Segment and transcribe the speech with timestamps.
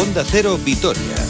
[0.00, 1.29] Onda Cero Vitoria.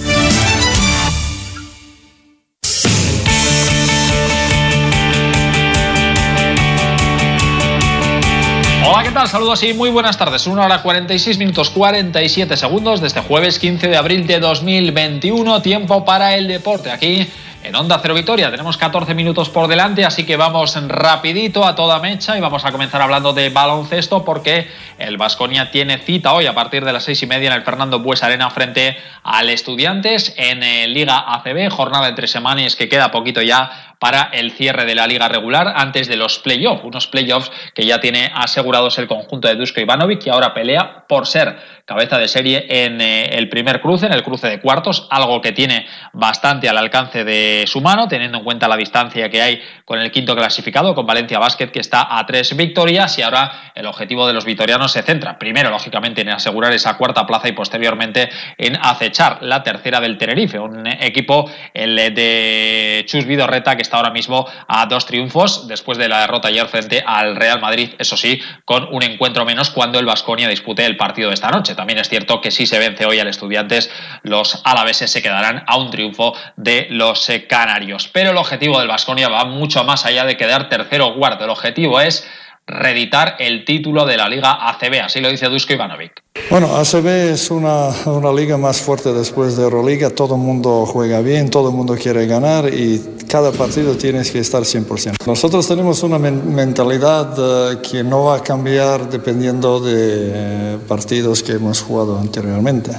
[9.02, 9.28] ¿Qué tal?
[9.28, 10.46] Saludos y muy buenas tardes.
[10.46, 15.62] Una hora 46 minutos 47 segundos desde jueves 15 de abril de 2021.
[15.62, 17.26] Tiempo para el deporte aquí
[17.62, 18.50] en Onda Cero Victoria.
[18.50, 22.72] Tenemos 14 minutos por delante, así que vamos rapidito a toda mecha y vamos a
[22.72, 27.22] comenzar hablando de baloncesto porque el Vasconia tiene cita hoy a partir de las seis
[27.22, 32.08] y media en el Fernando Bues Arena frente al Estudiantes en eh, Liga ACB, jornada
[32.08, 36.16] entre semanas que queda poquito ya para el cierre de la liga regular antes de
[36.16, 40.54] los playoffs, unos playoffs que ya tiene asegurados el conjunto de Dusko Ivanovic y ahora
[40.54, 41.58] pelea por ser
[41.90, 45.50] cabeza de serie en eh, el primer cruce, en el cruce de cuartos, algo que
[45.50, 49.98] tiene bastante al alcance de su mano, teniendo en cuenta la distancia que hay con
[49.98, 54.24] el quinto clasificado, con Valencia Basket, que está a tres victorias, y ahora el objetivo
[54.24, 58.76] de los vitorianos se centra, primero, lógicamente, en asegurar esa cuarta plaza y posteriormente en
[58.80, 64.46] acechar la tercera del Tenerife, un equipo, el de Chus Vidorreta, que está ahora mismo
[64.68, 68.88] a dos triunfos después de la derrota ayer frente al Real Madrid, eso sí, con
[68.92, 71.74] un encuentro menos cuando el Vasconia dispute el partido de esta noche.
[71.74, 73.90] También es cierto que si se vence hoy al Estudiantes,
[74.22, 78.08] los alaveses se quedarán a un triunfo de los canarios.
[78.08, 81.44] Pero el objetivo del Vasconia va mucho más allá de quedar tercero o cuarto.
[81.44, 82.28] El objetivo es
[82.66, 86.22] reeditar el título de la Liga ACB, así lo dice Dusko Ivanovic.
[86.50, 91.20] Bueno, ACB es una, una, liga más fuerte después de Euroliga, todo el mundo juega
[91.20, 95.26] bien, todo el mundo quiere ganar y cada partido tienes que estar 100%.
[95.26, 101.52] Nosotros tenemos una mentalidad eh, que no va a cambiar dependiendo de eh, partidos que
[101.52, 102.92] hemos jugado anteriormente.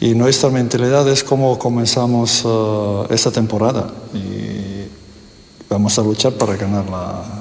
[0.00, 4.88] Y nuestra mentalidad es como comenzamos uh, esta temporada y
[5.68, 7.39] vamos a luchar para ganar la,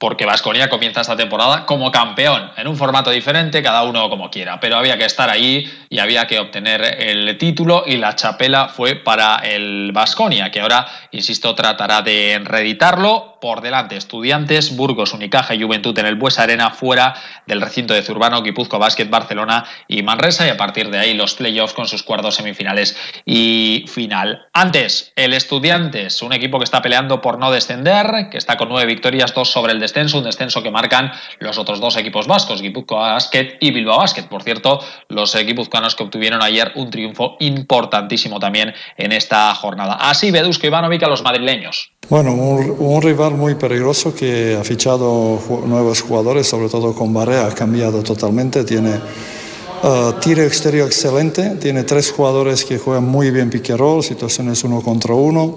[0.00, 4.58] porque Vasconia comienza esta temporada como campeón, en un formato diferente, cada uno como quiera,
[4.58, 8.96] pero había que estar allí y había que obtener el título y la chapela fue
[8.96, 15.62] para el Vasconia, que ahora, insisto, tratará de reeditarlo por delante Estudiantes, Burgos, Unicaja y
[15.62, 17.14] Juventud en el Buesa Arena fuera
[17.46, 21.34] del recinto de Zurbano, Guipuzco Basket, Barcelona y Manresa y a partir de ahí los
[21.34, 24.46] playoffs con sus cuartos semifinales y final.
[24.52, 28.86] Antes, el Estudiantes, un equipo que está peleando por no descender, que está con nueve
[28.86, 32.96] victorias, dos sobre el descenso, un descenso que marcan los otros dos equipos vascos, Guipuzco
[32.96, 34.24] Basket y Bilbao Basket.
[34.24, 39.94] Por cierto, los guipuzcoanos que obtuvieron ayer un triunfo importantísimo también en esta jornada.
[39.94, 41.92] Así Bedusco Ivanovic a los madrileños.
[42.10, 47.54] Bueno, un, rival muy peligroso que ha fichado nuevos jugadores, sobre todo con Barrea, ha
[47.54, 54.02] cambiado totalmente, tiene uh, tiro exterior excelente, tiene tres jugadores que juegan muy bien roll,
[54.02, 55.56] situaciones uno contra uno.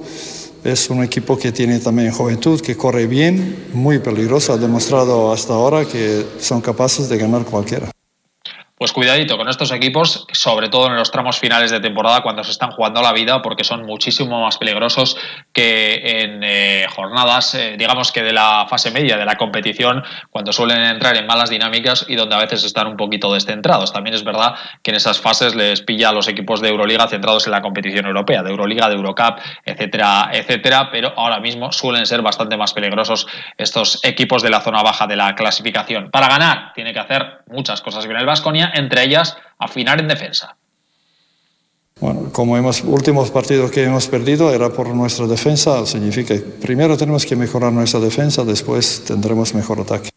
[0.64, 5.54] Es un equipo que tiene también juventud, que corre bien, muy peligroso, ha demostrado hasta
[5.54, 7.90] ahora que son capaces de ganar cualquiera
[8.84, 12.52] pues cuidadito con estos equipos, sobre todo en los tramos finales de temporada cuando se
[12.52, 15.16] están jugando la vida, porque son muchísimo más peligrosos
[15.54, 20.52] que en eh, jornadas, eh, digamos que de la fase media de la competición, cuando
[20.52, 23.94] suelen entrar en malas dinámicas y donde a veces están un poquito descentrados.
[23.94, 27.46] También es verdad que en esas fases les pilla a los equipos de Euroliga centrados
[27.46, 32.22] en la competición europea, de Euroliga, de Eurocup, etcétera, etcétera, pero ahora mismo suelen ser
[32.22, 33.28] bastante más peligrosos
[33.58, 36.12] estos equipos de la zona baja de la clasificación.
[36.12, 40.56] Para ganar, tiene que hacer muchas cosas bien el Vasconia entre ellas afinar en defensa.
[42.00, 47.26] Bueno, como hemos últimos partidos que hemos perdido era por nuestra defensa, significa primero tenemos
[47.26, 50.13] que mejorar nuestra defensa, después tendremos mejor ataque.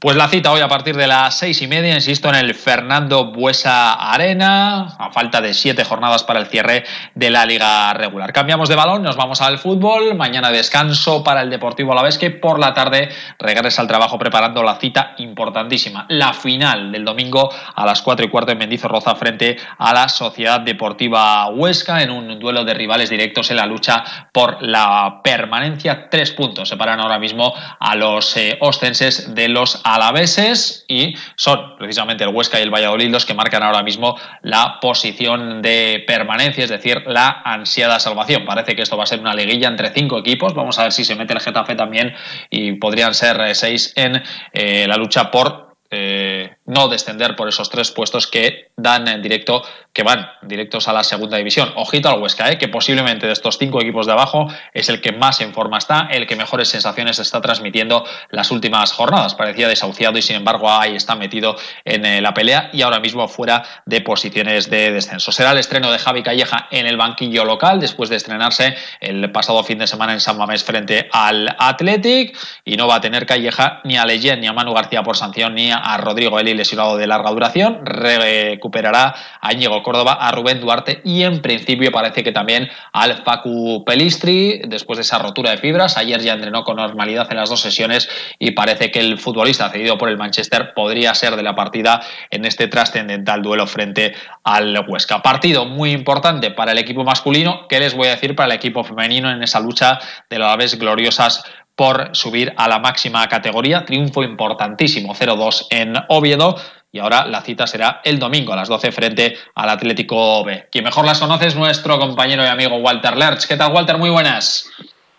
[0.00, 3.32] Pues la cita hoy a partir de las seis y media, insisto, en el Fernando
[3.32, 6.84] Buesa Arena, a falta de siete jornadas para el cierre
[7.14, 8.32] de la liga regular.
[8.32, 10.14] Cambiamos de balón, nos vamos al fútbol.
[10.14, 14.76] Mañana descanso para el Deportivo Alavés, que por la tarde regresa al trabajo preparando la
[14.76, 19.92] cita importantísima, la final del domingo a las cuatro y cuarto en Mendizorroza frente a
[19.92, 24.02] la Sociedad Deportiva Huesca en un duelo de rivales directos en la lucha
[24.32, 26.08] por la permanencia.
[26.08, 32.24] Tres puntos separan ahora mismo a los eh, ostenses de los alaveses y son precisamente
[32.24, 36.70] el Huesca y el Valladolid los que marcan ahora mismo la posición de permanencia, es
[36.70, 38.44] decir, la ansiada salvación.
[38.44, 40.54] Parece que esto va a ser una liguilla entre cinco equipos.
[40.54, 42.14] Vamos a ver si se mete el Getafe también
[42.50, 44.22] y podrían ser eh, seis en
[44.52, 49.62] eh, la lucha por eh, no descender por esos tres puestos que dan en directo,
[49.92, 51.72] que van directos a la segunda división.
[51.74, 52.58] Ojito al Huesca, ¿eh?
[52.58, 56.08] que posiblemente de estos cinco equipos de abajo es el que más en forma está,
[56.10, 59.34] el que mejores sensaciones está transmitiendo las últimas jornadas.
[59.34, 63.26] Parecía desahuciado y sin embargo ahí está metido en eh, la pelea y ahora mismo
[63.26, 65.32] fuera de posiciones de descenso.
[65.32, 69.64] Será el estreno de Javi Calleja en el banquillo local después de estrenarse el pasado
[69.64, 73.80] fin de semana en San Mamés frente al Athletic y no va a tener Calleja
[73.82, 77.06] ni a Leyen ni a Manu García por sanción ni a Rodrigo Eli lesionado de
[77.06, 77.84] larga duración.
[77.84, 83.84] Recuperará a Íñigo Córdoba, a Rubén Duarte y en principio parece que también al Facu
[83.84, 85.96] Pelistri después de esa rotura de fibras.
[85.96, 88.08] Ayer ya entrenó con normalidad en las dos sesiones
[88.38, 92.44] y parece que el futbolista cedido por el Manchester podría ser de la partida en
[92.44, 94.14] este trascendental duelo frente
[94.44, 95.22] al Huesca.
[95.22, 97.66] Partido muy importante para el equipo masculino.
[97.68, 99.98] ¿Qué les voy a decir para el equipo femenino en esa lucha
[100.28, 101.44] de la vez gloriosas
[101.74, 103.84] por subir a la máxima categoría.
[103.84, 106.56] Triunfo importantísimo, 0-2 en Oviedo.
[106.92, 110.66] Y ahora la cita será el domingo a las 12 frente al Atlético B.
[110.72, 113.46] Quien mejor las conoce es nuestro compañero y amigo Walter Lerch.
[113.46, 113.96] ¿Qué tal, Walter?
[113.96, 114.68] Muy buenas.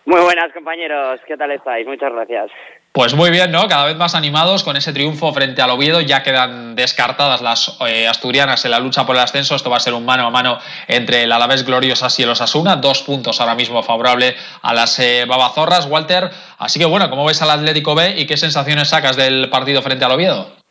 [0.04, 1.20] Muy buenas, compañeros.
[1.26, 1.86] ¿Qué tal estáis?
[1.86, 2.50] Muchas gracias.
[2.92, 3.68] Pues muy bien, ¿no?
[3.68, 6.02] Cada vez más animados con ese triunfo frente al Oviedo.
[6.02, 9.54] Ya quedan descartadas las eh, asturianas en la lucha por el ascenso.
[9.54, 10.58] Esto va a ser un mano a mano
[10.88, 12.76] entre el Alavés Gloriosas y el Osasuna.
[12.76, 16.30] Dos puntos ahora mismo favorable a las eh, Babazorras, Walter.
[16.58, 20.04] Así que bueno, ¿cómo ves al Atlético B y qué sensaciones sacas del partido frente
[20.04, 20.61] al Oviedo?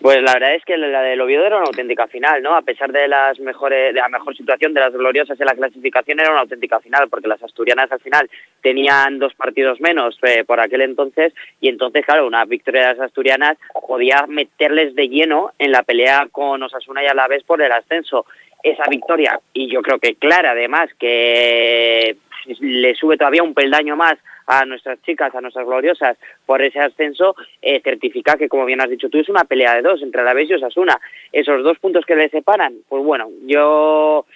[0.00, 2.56] Pues la verdad es que la del Oviedo era una auténtica final, ¿no?
[2.56, 6.18] A pesar de las mejores, de la mejor situación de las gloriosas en la clasificación,
[6.18, 8.30] era una auténtica final, porque las asturianas al final
[8.62, 13.00] tenían dos partidos menos eh, por aquel entonces, y entonces, claro, una victoria de las
[13.00, 18.24] asturianas podía meterles de lleno en la pelea con Osasuna y Alavés por el ascenso.
[18.62, 22.16] Esa victoria, y yo creo que clara además, que
[22.58, 24.16] le sube todavía un peldaño más
[24.50, 28.90] a nuestras chicas, a nuestras gloriosas, por ese ascenso, eh, certifica que, como bien has
[28.90, 31.00] dicho tú, es una pelea de dos entre Alavés y Osasuna.
[31.30, 34.26] Esos dos puntos que le separan, pues bueno, yo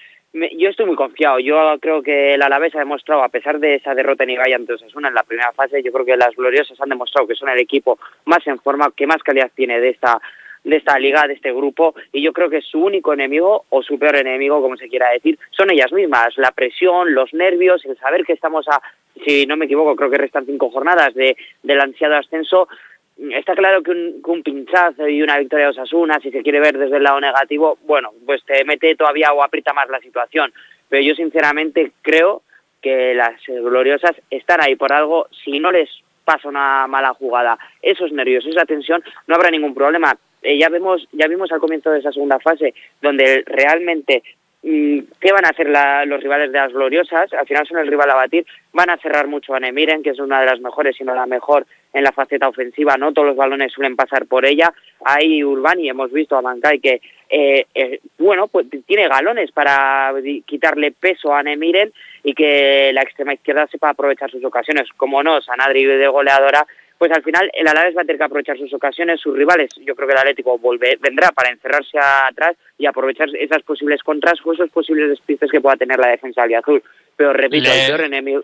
[0.56, 1.38] yo estoy muy confiado.
[1.38, 4.74] Yo creo que el Alavés ha demostrado, a pesar de esa derrota en Igaya ante
[4.74, 7.60] Osasuna en la primera fase, yo creo que las gloriosas han demostrado que son el
[7.60, 10.20] equipo más en forma, que más calidad tiene de esta
[10.64, 13.98] de esta liga, de este grupo, y yo creo que su único enemigo, o su
[13.98, 18.24] peor enemigo, como se quiera decir, son ellas mismas, la presión, los nervios, el saber
[18.24, 18.80] que estamos a,
[19.24, 22.68] si no me equivoco, creo que restan cinco jornadas de, del ansiado ascenso,
[23.16, 26.96] está claro que un, pinchazo y una victoria de Osasuna, si se quiere ver desde
[26.96, 30.52] el lado negativo, bueno, pues te mete todavía o aprieta más la situación.
[30.88, 32.42] Pero yo sinceramente creo
[32.82, 35.28] que las gloriosas están ahí por algo.
[35.44, 35.88] Si no les
[36.24, 40.16] pasa una mala jugada, esos nervios, esa tensión, no habrá ningún problema.
[40.44, 44.22] Eh, ya vemos, ya vimos al comienzo de esa segunda fase, donde realmente
[44.62, 45.68] mm, qué van a hacer
[46.06, 49.26] los rivales de las gloriosas, al final son el rival a batir, van a cerrar
[49.26, 52.12] mucho a Nemiren, que es una de las mejores, si no la mejor en la
[52.12, 54.74] faceta ofensiva, no todos los balones suelen pasar por ella.
[55.04, 57.00] Hay Urbani, hemos visto a Mancay que,
[57.30, 60.12] eh, eh, bueno, pues tiene galones para
[60.44, 61.90] quitarle peso a Nemiren
[62.22, 64.88] y que la extrema izquierda sepa aprovechar sus ocasiones.
[64.96, 66.66] Como no, Sanadri de goleadora
[66.98, 69.70] pues al final el Alavés va a tener que aprovechar sus ocasiones, sus rivales.
[69.84, 74.38] Yo creo que el Atlético volver, vendrá para encerrarse atrás y aprovechar esas posibles contras
[74.44, 76.82] o esos posibles despistes que pueda tener la defensa azul.
[77.16, 78.42] Pero repito, el peor enemigo.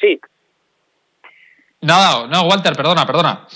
[0.00, 0.20] Sí.
[1.82, 3.46] No, no, Walter, perdona, perdona.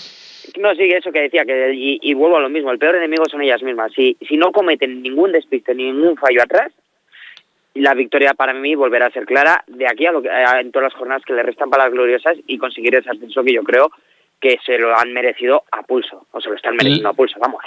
[0.57, 3.41] No, sí, eso que decía, que y, vuelvo a lo mismo, el peor enemigo son
[3.41, 3.91] ellas mismas.
[3.93, 6.71] Si, si no cometen ningún despiste, ningún fallo atrás,
[7.73, 10.91] la victoria para mí volverá a ser clara de aquí a, lo que, en todas
[10.91, 13.91] las jornadas que le restan para las gloriosas y conseguir ese ascenso que yo creo
[14.41, 17.63] que se lo han merecido a pulso, o se lo están mereciendo a pulso, vamos.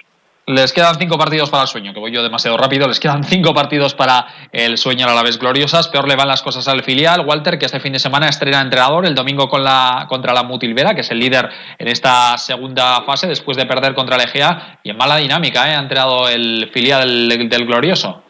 [0.46, 2.86] Les quedan cinco partidos para el sueño, que voy yo demasiado rápido.
[2.86, 5.88] Les quedan cinco partidos para el sueño a la vez gloriosas.
[5.88, 7.24] Peor le van las cosas al filial.
[7.26, 10.94] Walter, que este fin de semana estrena entrenador el domingo con la, contra la Mutilvera,
[10.94, 11.48] que es el líder
[11.78, 14.80] en esta segunda fase después de perder contra el Egea.
[14.82, 15.76] Y en mala dinámica, ¿eh?
[15.76, 18.23] ha entrenado el filial del Glorioso.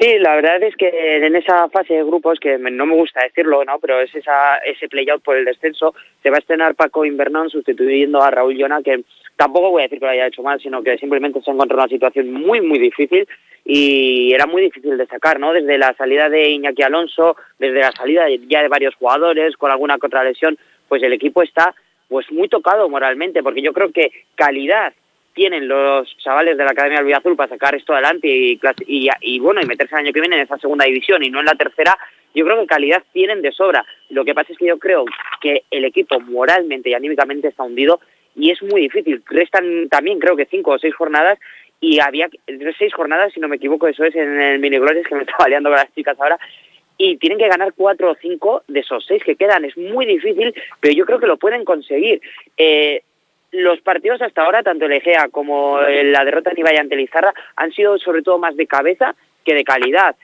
[0.00, 0.88] Sí, la verdad es que
[1.24, 3.78] en esa fase de grupos, que no me gusta decirlo, ¿no?
[3.78, 8.22] pero es esa, ese play-out por el descenso, se va a estrenar Paco Invernón sustituyendo
[8.22, 9.02] a Raúl Llona, que
[9.36, 11.82] tampoco voy a decir que lo haya hecho mal, sino que simplemente se ha encontrado
[11.82, 13.26] una situación muy, muy difícil
[13.64, 15.52] y era muy difícil de sacar, ¿no?
[15.52, 19.98] Desde la salida de Iñaki Alonso, desde la salida ya de varios jugadores con alguna
[19.98, 20.58] contralesión,
[20.88, 21.74] pues el equipo está
[22.08, 24.92] pues muy tocado moralmente, porque yo creo que calidad
[25.38, 28.58] tienen los chavales de la Academia del Azul para sacar esto adelante y,
[29.20, 31.46] y, bueno, y meterse el año que viene en esa segunda división y no en
[31.46, 31.96] la tercera,
[32.34, 33.86] yo creo que calidad tienen de sobra.
[34.10, 35.04] Lo que pasa es que yo creo
[35.40, 38.00] que el equipo moralmente y anímicamente está hundido
[38.34, 39.22] y es muy difícil.
[39.26, 41.38] Restan también creo que cinco o seis jornadas
[41.80, 42.28] y había
[42.76, 45.70] seis jornadas, si no me equivoco, eso es en el mini que me estaba liando
[45.70, 46.36] con las chicas ahora,
[46.96, 49.64] y tienen que ganar cuatro o cinco de esos seis que quedan.
[49.64, 52.20] Es muy difícil, pero yo creo que lo pueden conseguir.
[52.56, 53.02] Eh,
[53.52, 57.72] los partidos hasta ahora, tanto el Egea como la derrota en Ibai ante Lizarra, han
[57.72, 59.14] sido sobre todo más de cabeza
[59.44, 60.16] que de calidad.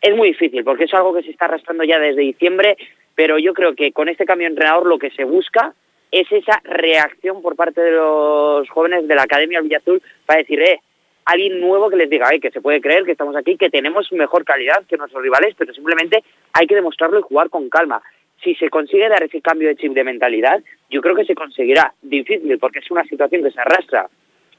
[0.00, 2.76] Es muy difícil porque es algo que se está arrastrando ya desde diciembre,
[3.14, 5.74] pero yo creo que con este cambio de entrenador lo que se busca
[6.10, 10.80] es esa reacción por parte de los jóvenes de la Academia Villazul para decir, eh,
[11.26, 14.44] alguien nuevo que les diga, que se puede creer que estamos aquí, que tenemos mejor
[14.44, 18.02] calidad que nuestros rivales, pero simplemente hay que demostrarlo y jugar con calma
[18.42, 21.92] si se consigue dar ese cambio de chip de mentalidad, yo creo que se conseguirá.
[22.02, 24.08] Difícil, porque es una situación que se arrastra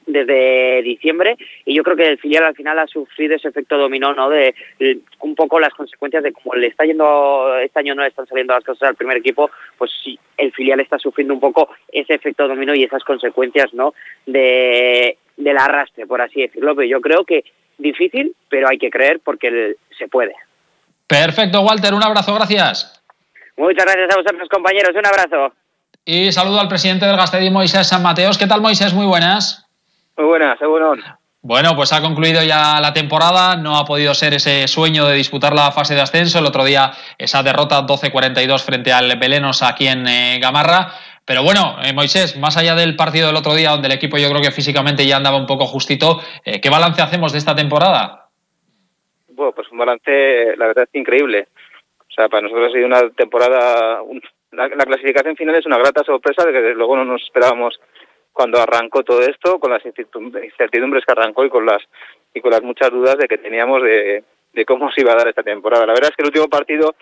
[0.06, 4.14] desde diciembre y yo creo que el filial al final ha sufrido ese efecto dominó,
[4.14, 4.28] ¿no?
[4.28, 4.54] De,
[5.20, 8.54] un poco las consecuencias de cómo le está yendo este año no le están saliendo
[8.54, 12.48] las cosas al primer equipo, pues sí, el filial está sufriendo un poco ese efecto
[12.48, 13.94] dominó y esas consecuencias, ¿no?
[14.26, 17.44] De del arrastre, por así decirlo, pero yo creo que
[17.78, 20.34] difícil, pero hay que creer porque se puede.
[21.06, 22.99] Perfecto, Walter, un abrazo, gracias.
[23.60, 25.54] Muchas gracias a vosotros, compañeros, un abrazo.
[26.06, 28.38] Y saludo al presidente del Gastedi, Moisés San Mateos.
[28.38, 28.94] ¿Qué tal, Moisés?
[28.94, 29.68] Muy buenas.
[30.16, 30.94] Muy buenas, seguro.
[31.42, 35.52] Bueno, pues ha concluido ya la temporada, no ha podido ser ese sueño de disputar
[35.52, 40.08] la fase de ascenso, el otro día esa derrota 12-42 frente al Belenos aquí en
[40.08, 40.92] eh, Gamarra,
[41.26, 44.30] pero bueno, eh, Moisés, más allá del partido del otro día, donde el equipo yo
[44.30, 48.28] creo que físicamente ya andaba un poco justito, eh, ¿qué balance hacemos de esta temporada?
[49.28, 51.48] Bueno, pues un balance, la verdad, es increíble.
[52.10, 54.02] O sea, para nosotros ha sido una temporada,
[54.50, 57.80] la, clasificación final es una grata sorpresa de que luego no nos esperábamos
[58.32, 61.82] cuando arrancó todo esto, con las incertidumbres que arrancó y con las
[62.34, 64.24] y con las muchas dudas de que teníamos de,
[64.66, 65.86] cómo se iba a dar esta temporada.
[65.86, 66.94] La verdad es que el último partido,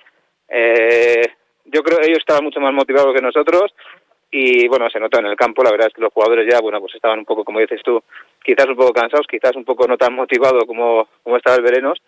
[0.49, 1.23] eh,
[1.65, 3.75] yo creo que ellos estaban mucho más motivados que nosotros
[4.31, 6.81] y bueno, se nota en el campo, la verdad es que los jugadores ya, bueno,
[6.81, 8.03] pues estaban un poco, como dices tú,
[8.45, 11.99] quizás un poco cansados, quizás un poco no tan motivados como, como estaba el Verenos,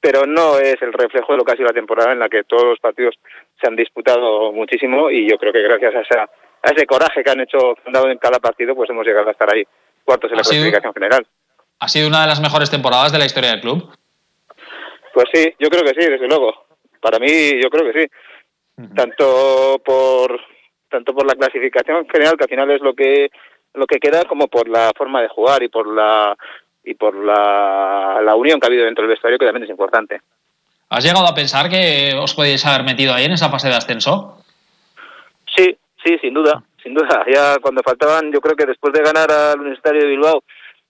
[0.00, 2.44] pero no es el reflejo de lo que ha sido la temporada en la que
[2.44, 3.16] todos los partidos
[3.60, 6.30] se han disputado muchísimo y yo creo que gracias a esa
[6.62, 9.52] a ese coraje que han hecho, dado en cada partido, pues hemos llegado a estar
[9.52, 9.64] ahí,
[10.04, 11.26] cuartos en la clasificación general.
[11.78, 13.90] ¿Ha sido una de las mejores temporadas de la historia del club?
[15.14, 16.66] Pues sí, yo creo que sí, desde luego.
[17.00, 18.10] Para mí, yo creo que sí.
[18.94, 20.38] Tanto por
[20.88, 23.30] tanto por la clasificación general, que al final es lo que
[23.74, 26.36] lo que queda, como por la forma de jugar y por la
[26.84, 30.20] y por la, la unión que ha habido dentro del vestuario, que también es importante.
[30.88, 34.42] ¿Has llegado a pensar que os podéis haber metido ahí en esa fase de ascenso?
[35.54, 37.24] Sí, Sí, sin duda, sin duda.
[37.32, 40.42] Ya cuando faltaban, yo creo que después de ganar al Universitario de Bilbao,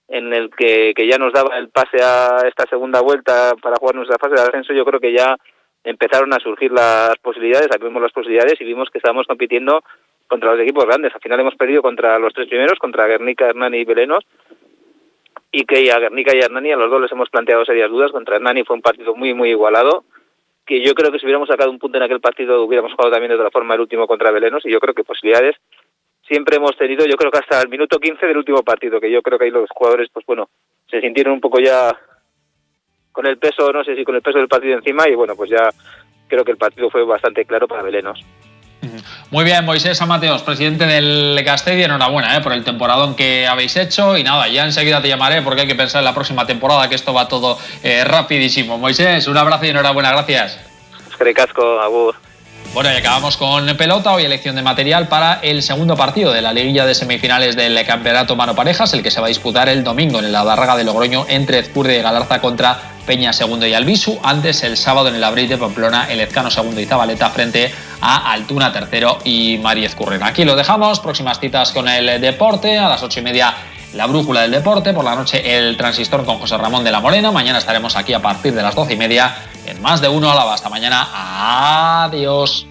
[0.09, 3.95] en el que, que ya nos daba el pase a esta segunda vuelta para jugar
[3.95, 5.37] nuestra fase de ascenso, yo creo que ya
[5.85, 9.83] empezaron a surgir las posibilidades, vimos las posibilidades y vimos que estábamos compitiendo
[10.27, 11.15] contra los equipos grandes.
[11.15, 14.25] Al final hemos perdido contra los tres primeros, contra Guernica, Hernani y Belenos,
[15.53, 18.13] y que a Guernica y a Hernani a los dos les hemos planteado serias dudas.
[18.13, 20.05] Contra Hernani fue un partido muy, muy igualado
[20.67, 23.31] que yo creo que si hubiéramos sacado un punto en aquel partido hubiéramos jugado también
[23.31, 25.57] de otra forma el último contra Belenos y yo creo que posibilidades
[26.31, 29.21] siempre hemos tenido, yo creo que hasta el minuto 15 del último partido, que yo
[29.21, 30.49] creo que ahí los jugadores, pues bueno,
[30.89, 31.99] se sintieron un poco ya
[33.11, 35.51] con el peso, no sé si con el peso del partido encima y bueno, pues
[35.51, 35.71] ya
[36.29, 38.25] creo que el partido fue bastante claro para Belenos.
[39.31, 42.41] Muy bien, Moisés Amateos, presidente del Castell, enhorabuena ¿eh?
[42.41, 44.17] por el temporadón que habéis hecho.
[44.17, 46.95] Y nada, ya enseguida te llamaré porque hay que pensar en la próxima temporada, que
[46.95, 48.79] esto va todo eh, rapidísimo.
[48.79, 50.59] Moisés, un abrazo y enhorabuena, gracias.
[51.19, 52.15] Recasco, agur.
[52.73, 54.13] Bueno, y acabamos con pelota.
[54.13, 58.37] Hoy elección de material para el segundo partido de la liguilla de semifinales del Campeonato
[58.37, 61.27] Mano Parejas, el que se va a disputar el domingo en la Barraga de Logroño
[61.29, 64.21] entre Ezcurde y Galarza contra Peña segundo y Albisu.
[64.23, 68.31] Antes, el sábado en el Abril de Pamplona, el Ezcano segundo y Zabaleta frente a
[68.31, 70.23] Altuna tercero y Mariez Curren.
[70.23, 71.01] Aquí lo dejamos.
[71.01, 73.53] Próximas citas con el deporte a las ocho y media.
[73.95, 77.33] La brújula del deporte, por la noche el transistor con José Ramón de la Morena.
[77.33, 79.35] Mañana estaremos aquí a partir de las doce y media
[79.67, 81.09] en más de uno a la Hasta mañana.
[82.05, 82.70] Adiós.